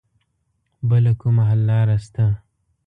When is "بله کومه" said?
0.89-1.43